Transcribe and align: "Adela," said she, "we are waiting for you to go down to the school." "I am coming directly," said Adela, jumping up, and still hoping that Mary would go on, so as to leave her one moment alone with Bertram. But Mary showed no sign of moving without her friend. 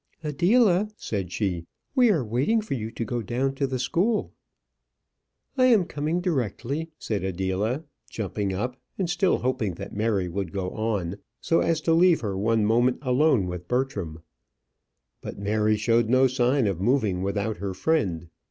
"Adela," 0.23 0.89
said 0.97 1.31
she, 1.31 1.67
"we 1.93 2.09
are 2.09 2.25
waiting 2.25 2.59
for 2.59 2.73
you 2.73 2.89
to 2.89 3.05
go 3.05 3.21
down 3.21 3.53
to 3.53 3.67
the 3.67 3.77
school." 3.77 4.33
"I 5.59 5.65
am 5.65 5.85
coming 5.85 6.21
directly," 6.21 6.89
said 6.97 7.23
Adela, 7.23 7.83
jumping 8.09 8.51
up, 8.51 8.81
and 8.97 9.07
still 9.07 9.37
hoping 9.37 9.75
that 9.75 9.93
Mary 9.95 10.27
would 10.27 10.51
go 10.51 10.71
on, 10.71 11.17
so 11.39 11.59
as 11.59 11.81
to 11.81 11.93
leave 11.93 12.21
her 12.21 12.35
one 12.35 12.65
moment 12.65 12.97
alone 13.03 13.45
with 13.45 13.67
Bertram. 13.67 14.23
But 15.21 15.37
Mary 15.37 15.77
showed 15.77 16.09
no 16.09 16.25
sign 16.25 16.65
of 16.65 16.81
moving 16.81 17.21
without 17.21 17.57
her 17.57 17.75
friend. 17.75 18.27